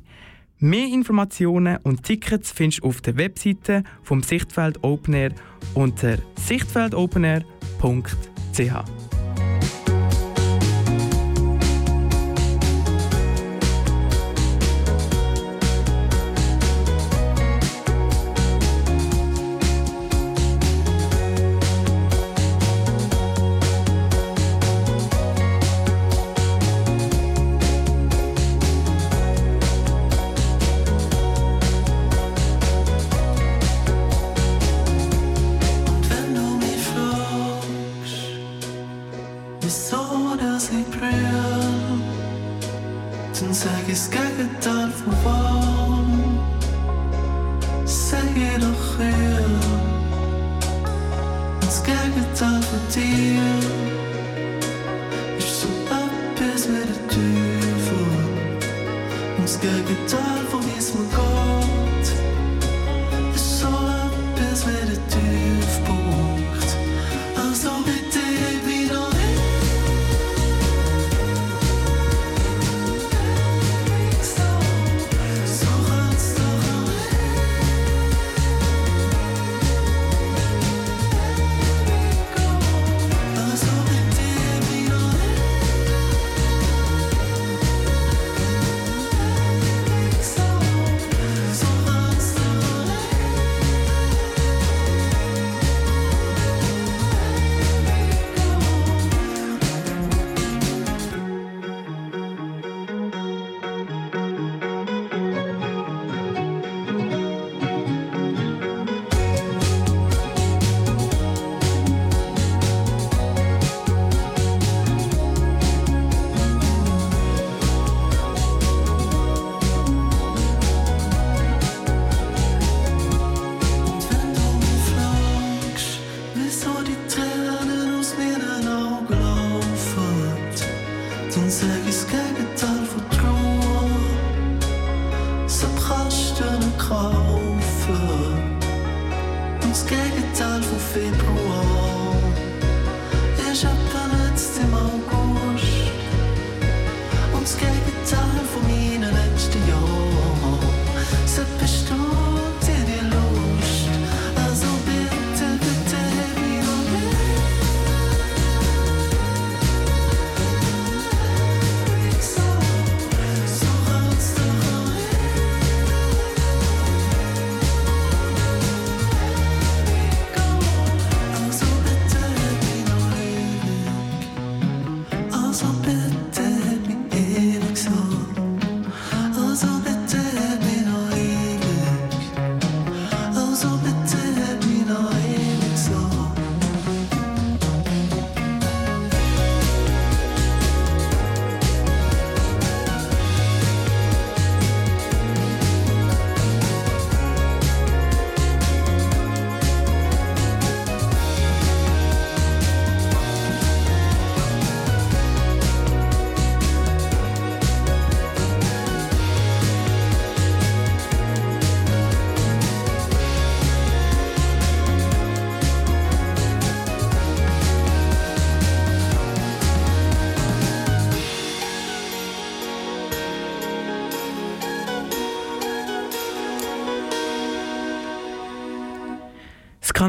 Mehr 0.63 0.89
Informationen 0.89 1.79
und 1.81 2.03
Tickets 2.03 2.51
findest 2.51 2.83
du 2.83 2.89
auf 2.89 3.01
der 3.01 3.17
Webseite 3.17 3.81
vom 4.03 4.21
Sichtfeld 4.21 4.83
Open 4.83 5.15
Air 5.15 5.31
unter 5.73 6.19
sichtfeldopenair.ch. 6.35 9.00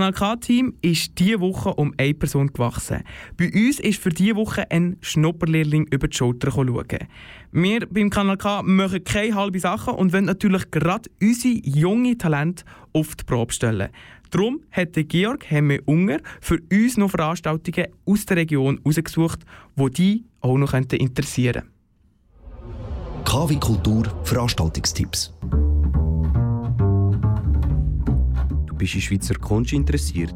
Kanal 0.03 0.15
K-Team 0.15 0.75
ist 0.83 1.17
diese 1.21 1.39
Woche 1.39 1.75
um 1.75 1.95
eine 1.97 2.13
Person 2.13 2.49
gewachsen. 2.49 3.05
Bei 3.37 3.45
uns 3.53 3.79
ist 3.79 4.01
für 4.01 4.09
diese 4.09 4.35
Woche 4.35 4.69
ein 4.69 4.97
Schnupperlehrling 5.01 5.87
über 5.93 6.09
die 6.09 6.17
Schulter 6.17 6.51
schauen. 6.51 6.89
Wir 7.53 7.87
beim 7.87 8.11
Kanal 8.11 8.37
K 8.37 8.63
machen 8.65 9.05
keine 9.05 9.37
halben 9.37 9.61
Sachen 9.61 9.95
und 9.95 10.13
wollen 10.13 10.25
natürlich 10.25 10.73
gerade 10.73 11.09
unsere 11.23 11.55
jungen 11.63 12.19
Talente 12.19 12.65
auf 12.93 13.15
die 13.15 13.23
Probe 13.23 13.53
stellen. 13.53 13.91
Darum 14.31 14.63
hat 14.73 14.95
Georg 14.95 15.49
Hemme 15.49 15.81
Unger 15.83 16.19
für 16.41 16.59
uns 16.73 16.97
noch 16.97 17.13
Veranstaltungen 17.13 17.87
aus 18.05 18.27
der 18.27 18.39
Region 18.39 18.81
herausgesucht, 18.83 19.45
die 19.77 19.91
die 19.91 20.25
auch 20.41 20.59
noch 20.59 20.75
interessieren 20.75 21.63
könnten. 21.63 23.25
KW 23.25 23.55
Kultur 23.55 24.13
Veranstaltungstipps. 24.25 25.33
Bist 28.83 28.97
in 28.97 29.01
Schweizer 29.01 29.37
Kunst 29.37 29.73
interessiert, 29.73 30.35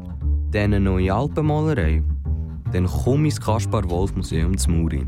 dann 0.51 0.73
eine 0.73 0.79
neue 0.79 1.13
Alpenmalerei, 1.13 2.01
dann 2.71 2.85
komm 2.85 3.25
ins 3.25 3.41
Kaspar-Wolf-Museum 3.41 4.57
zu 4.57 4.71
Muri. 4.71 5.05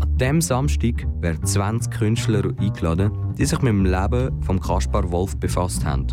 An 0.00 0.18
diesem 0.18 0.42
Samstag 0.42 1.06
werden 1.22 1.42
20 1.42 1.90
Künstler 1.90 2.52
eingeladen, 2.60 3.12
die 3.38 3.46
sich 3.46 3.62
mit 3.62 3.70
dem 3.70 3.86
Leben 3.86 4.42
von 4.42 4.60
Kaspar 4.60 5.10
Wolf 5.10 5.34
befasst 5.38 5.86
haben. 5.86 6.06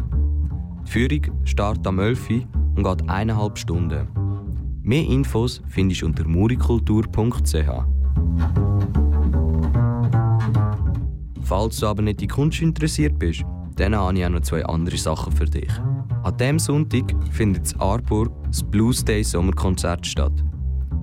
Die 0.87 0.89
Führung 0.89 1.21
startet 1.43 1.85
am 1.85 1.99
11 1.99 2.29
Uhr 2.29 2.47
und 2.77 2.83
geht 2.85 3.09
eineinhalb 3.09 3.57
Stunden. 3.57 4.07
Mehr 4.83 5.03
Infos 5.03 5.61
findest 5.67 6.01
du 6.01 6.05
unter 6.05 6.25
murikultur.ch. 6.25 7.69
Falls 11.41 11.77
du 11.77 11.87
aber 11.87 12.01
nicht 12.01 12.21
in 12.21 12.29
Kunst 12.29 12.61
interessiert 12.61 13.19
bist, 13.19 13.43
dann 13.75 13.95
habe 13.95 14.17
ich 14.17 14.25
auch 14.25 14.29
noch 14.29 14.41
zwei 14.41 14.65
andere 14.65 14.97
Sachen 14.97 15.31
für 15.33 15.45
dich. 15.45 15.71
An 16.23 16.37
diesem 16.37 16.59
Sonntag 16.59 17.13
findet 17.31 17.73
in 17.73 17.81
Aarburg 17.81 18.31
das 18.47 18.63
Blues 18.63 19.03
Day 19.03 19.23
Sommerkonzert 19.23 20.05
statt. 20.05 20.33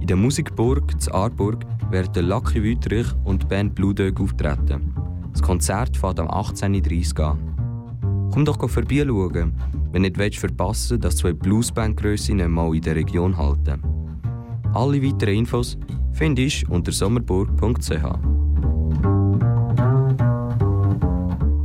In 0.00 0.06
der 0.06 0.16
Musikburg 0.16 1.00
zu 1.00 1.12
Aarburg 1.12 1.64
werden 1.90 2.26
Lucky 2.26 2.62
Wüterich 2.62 3.06
und 3.24 3.42
die 3.42 3.46
Band 3.46 3.74
Blue 3.74 3.94
Dog 3.94 4.20
auftreten. 4.20 4.94
Das 5.32 5.42
Konzert 5.42 5.96
fährt 5.96 6.20
am 6.20 6.28
18.30 6.28 7.18
Uhr 7.18 7.26
an. 7.26 8.30
Komm 8.32 8.44
doch 8.44 8.68
vorbeischauen, 8.68 9.52
wenn 9.92 10.02
du 10.02 10.10
nicht 10.10 10.36
verpassen 10.36 10.90
willst, 10.90 11.04
dass 11.04 11.16
zwei 11.16 11.32
Bluesbandgrössinnen 11.32 12.50
mal 12.50 12.74
in 12.74 12.82
der 12.82 12.96
Region 12.96 13.36
halten. 13.36 13.82
Alle 14.74 15.02
weiteren 15.02 15.34
Infos 15.34 15.78
findest 16.12 16.62
du 16.62 16.72
unter 16.72 16.92
sommerburg.ch. 16.92 18.37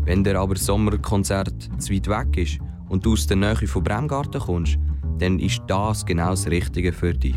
Wenn 0.06 0.24
der 0.24 0.40
aber 0.40 0.58
Sommerkonzert 0.58 1.70
zu 1.78 1.94
weit 1.94 2.08
weg 2.08 2.38
ist 2.38 2.60
und 2.90 3.06
du 3.06 3.14
aus 3.14 3.26
der 3.26 3.38
Nähe 3.38 3.68
von 3.68 3.84
Bremgarten 3.84 4.42
kommst, 4.42 4.78
dann 5.20 5.40
ist 5.40 5.62
das 5.68 6.06
genau 6.06 6.32
das 6.32 6.48
Richtige 6.48 6.92
für 6.92 7.14
dich. 7.14 7.36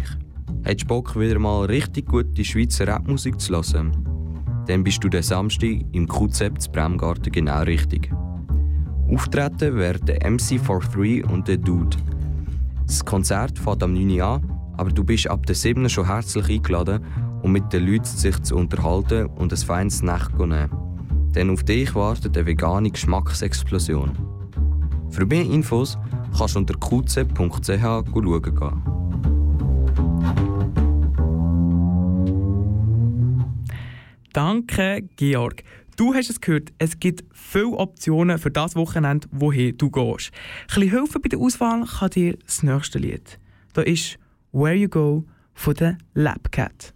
Hättest 0.64 0.84
du 0.84 0.88
Bock, 0.88 1.18
wieder 1.18 1.38
mal 1.38 1.66
richtig 1.66 2.06
gute 2.06 2.44
Schweizer 2.44 2.88
Rapmusik 2.88 3.40
zu 3.40 3.54
hören? 3.54 3.92
Dann 4.66 4.82
bist 4.82 5.04
du 5.04 5.08
den 5.08 5.22
Samstag 5.22 5.84
im 5.92 6.08
QZ 6.08 6.72
Bremgarten 6.72 7.30
genau 7.30 7.62
richtig. 7.62 8.10
Auftreten 9.08 9.76
werden 9.76 10.16
MC43 10.16 11.24
und 11.30 11.46
der 11.46 11.58
Dude. 11.58 11.96
Das 12.86 13.04
Konzert 13.04 13.56
fängt 13.58 13.84
am 13.84 13.94
9 13.94 14.10
Uhr 14.10 14.24
an, 14.24 14.52
aber 14.76 14.90
du 14.90 15.04
bist 15.04 15.30
ab 15.30 15.46
der 15.46 15.54
7 15.54 15.88
schon 15.88 16.06
herzlich 16.06 16.48
eingeladen, 16.48 17.04
um 17.42 17.52
mit 17.52 17.72
den 17.72 17.86
Leuten 17.86 18.04
sich 18.04 18.42
zu 18.42 18.56
unterhalten 18.56 19.26
und 19.26 19.52
ein 19.52 19.58
feines 19.58 20.02
Nacht 20.02 20.36
zu 20.36 20.46
nehmen. 20.46 20.85
Denn 21.36 21.50
auf 21.50 21.62
dich 21.64 21.94
wartet 21.94 22.36
eine 22.36 22.46
vegane 22.46 22.90
Geschmacksexplosion. 22.90 24.10
Für 25.10 25.26
mehr 25.26 25.44
Infos 25.44 25.98
kannst 26.36 26.54
du 26.54 26.60
unter 26.60 26.74
qz.ch 26.74 27.82
schauen. 27.82 28.82
Danke, 34.32 35.08
Georg. 35.16 35.62
Du 35.96 36.14
hast 36.14 36.30
es 36.30 36.40
gehört, 36.40 36.72
es 36.78 36.98
gibt 37.00 37.24
viele 37.32 37.68
Optionen 37.68 38.38
für 38.38 38.50
das 38.50 38.74
Wochenende, 38.74 39.28
wohin 39.30 39.76
du 39.76 39.90
gehst. 39.90 40.30
Ein 40.68 40.80
bisschen 40.80 40.90
helfen 40.90 41.22
bei 41.22 41.28
der 41.28 41.38
Auswahl 41.38 41.84
kann 41.86 42.10
dir 42.10 42.36
das 42.44 42.62
nächste 42.62 42.98
Lied. 42.98 43.38
Da 43.74 43.82
ist 43.82 44.18
«Where 44.52 44.74
You 44.74 44.88
Go» 44.88 45.24
von 45.54 45.74
der 45.74 45.98
Labcat. 46.14 46.95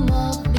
come 0.00 0.10
up. 0.12 0.49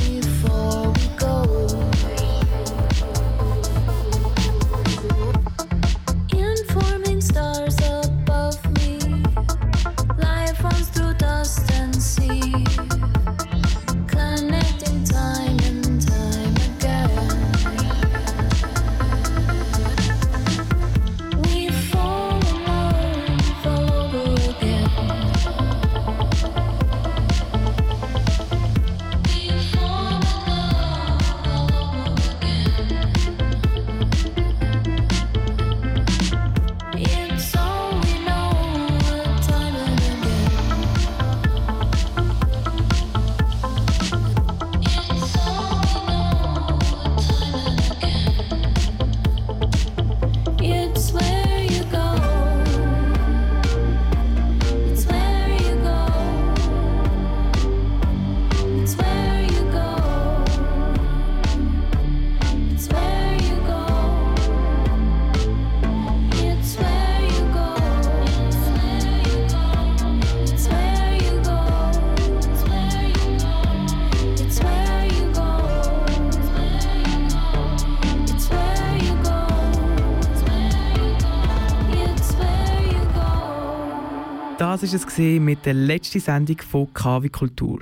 War 84.94 85.00
es 85.08 85.18
mit 85.18 85.66
der 85.66 85.74
letzten 85.74 86.20
Sendung 86.20 86.58
von 86.58 86.94
KW 86.94 87.30
Kultur. 87.30 87.80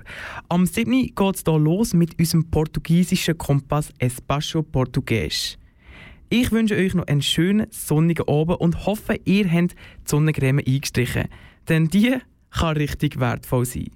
Am 0.47 0.67
7. 0.67 0.91
geht 1.15 1.35
es 1.35 1.43
hier 1.43 1.57
los 1.57 1.93
mit 1.93 2.19
unserem 2.19 2.47
portugiesischen 2.51 3.35
Kompass 3.35 3.91
Espacio 3.97 4.61
Portugues. 4.61 5.57
Ich 6.29 6.51
wünsche 6.51 6.75
euch 6.75 6.93
noch 6.93 7.07
einen 7.07 7.23
schönen 7.23 7.65
sonnigen 7.71 8.27
Abend 8.27 8.59
und 8.59 8.85
hoffe, 8.85 9.15
ihr 9.25 9.51
habt 9.51 9.71
die 9.71 9.75
Sonnencreme 10.05 10.59
eingestrichen. 10.59 11.29
Denn 11.67 11.87
die 11.87 12.17
kann 12.51 12.77
richtig 12.77 13.19
wertvoll 13.19 13.65
sein. 13.65 13.89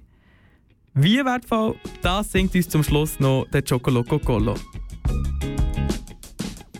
Wie 0.94 1.24
wertvoll, 1.24 1.76
das 2.02 2.32
singt 2.32 2.54
uns 2.56 2.68
zum 2.68 2.82
Schluss 2.82 3.20
noch 3.20 3.46
der 3.52 3.62
Chocoloco 3.62 4.18
Colo. 4.18 4.56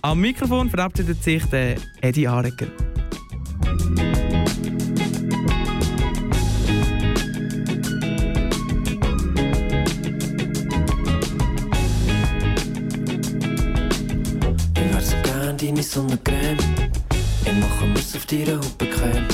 Am 0.03 0.21
Mikrofon 0.21 0.69
verabschiedet 0.69 1.23
sich 1.23 1.45
der 1.45 1.77
Eddie 2.01 2.27
Arecker. 2.27 2.94
Sonnencreme. 15.95 16.59
Ich 17.45 17.53
mache 17.53 17.87
mir's 17.87 18.17
auf 18.17 18.27
deiner 18.27 18.57
Haut 18.57 18.79
bequem. 18.79 19.29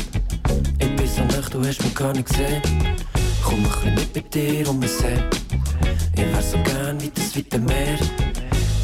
Ich 0.79 0.95
bin 0.95 1.07
so 1.07 1.25
nacht, 1.35 1.55
du 1.55 1.65
hast 1.65 1.83
mich 1.83 1.95
gar 1.95 2.13
nicht 2.13 2.29
gesehen. 2.29 2.61
Komm 3.43 3.61
ein 3.61 3.63
bisschen 3.63 3.95
mit 3.95 4.15
mit 4.15 4.35
dir 4.35 4.69
um 4.69 4.79
mich 4.79 4.91
sehen. 4.91 5.25
Ich 6.15 6.21
wär 6.21 6.43
so 6.43 6.59
gern 6.59 7.01
wie 7.01 7.11
das 7.15 7.35
weite 7.35 7.59
Meer. 7.61 7.99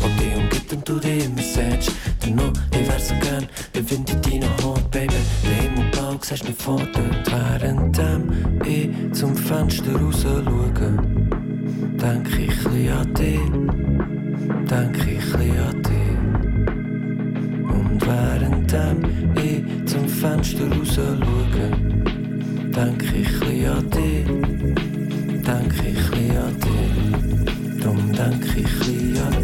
Wo 0.01 0.09
dich 0.09 0.35
umgibt 0.35 0.73
und 0.73 0.89
du 0.89 0.99
dich 0.99 1.27
immer 1.27 1.43
sehst. 1.43 1.93
Dennoch, 2.25 2.51
ich 2.73 2.89
wär 2.89 2.99
so 2.99 3.15
gern 3.21 3.47
der 3.75 3.91
Wind 3.91 4.11
in 4.11 4.23
deiner 4.23 4.65
Haut, 4.65 4.91
Baby. 4.91 5.13
Der 5.45 5.63
Himmel 5.63 5.91
blau, 5.91 6.17
siehst 6.23 6.49
du 6.49 6.53
vor. 6.55 6.81
Und 6.81 7.31
währenddem 7.31 8.33
ich 8.65 9.13
zum 9.13 9.37
Fenster 9.37 9.93
raus 10.01 10.23
schaue, 10.23 10.73
denk 12.01 12.29
ich 12.39 12.67
ein 12.69 12.89
an 12.91 13.13
dich. 13.13 13.39
Denk 14.67 14.97
ich 15.07 15.35
ein 15.35 15.59
an 15.59 15.83
dich. 15.83 15.86
Währenddem 18.69 19.31
ich 19.37 19.87
zum 19.87 20.09
Fenster 20.09 20.65
raus 20.65 20.95
schaue, 20.95 21.17
denk 22.75 23.03
ich 23.13 23.69
an 23.69 23.91
dich, 23.91 24.27
denk 25.45 25.75
ich 25.85 26.37
an 26.37 26.57
dich, 26.61 27.81
drum 27.83 28.13
denk 28.13 28.45
ich 28.57 29.21
an 29.21 29.36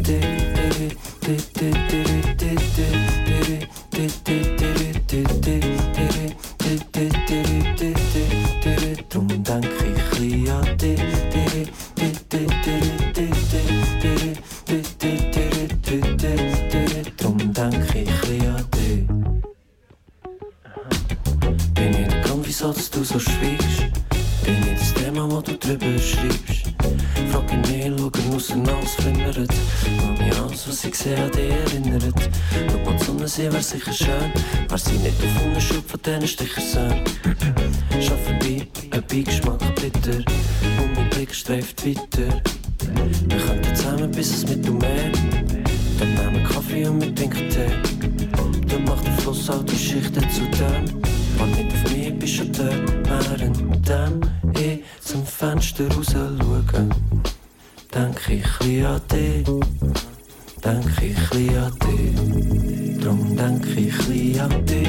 einen 36.08 36.26
Schub 36.26 36.40
von 36.48 36.56
diesen 36.62 36.92
Stichersöhnen. 36.92 37.04
Schau 38.00 38.16
vorbei, 38.16 38.66
ein 38.90 39.02
Beigeschmack 39.08 39.74
bitter. 39.76 40.18
Und 40.82 40.94
mein 40.96 41.10
Blick 41.10 41.34
streift 41.34 41.86
weiter. 41.86 42.42
Wir 43.28 43.38
könnten 43.38 43.76
zusammen 43.76 44.10
bis 44.10 44.30
es 44.30 44.48
mit 44.48 44.66
du 44.66 44.74
mehr. 44.74 45.10
Dann 45.98 46.14
nehmen 46.14 46.44
Kaffee 46.44 46.86
und 46.86 47.00
wir 47.02 47.14
trinken 47.14 47.48
Tee. 47.50 48.68
Dann 48.68 48.84
macht 48.84 49.06
der 49.06 49.12
Fluss 49.14 49.48
all 49.50 49.62
die 49.64 49.76
Schichten 49.76 50.28
zu 50.30 50.42
dem. 50.42 51.02
Wann 51.38 51.50
nicht 51.52 51.72
auf 51.72 51.92
mich, 51.92 52.18
bist 52.18 52.34
schon 52.34 52.52
dort. 52.52 53.28
Währenddem 53.28 54.20
ich 54.58 54.80
zum 55.00 55.24
Fenster 55.24 55.88
raus 55.94 56.06
schaue, 56.12 56.64
denk 57.94 58.28
ich 58.28 58.60
ein 58.60 58.86
an 58.86 59.00
dich. 59.10 60.11
Denk 60.64 61.02
ich 61.02 61.18
an 61.58 61.72
dich. 61.80 62.98
Drum 63.02 63.36
denk 63.36 63.66
ich 63.76 64.40
an 64.40 64.64
dich. 64.64 64.88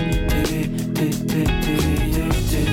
Drum 0.94 2.73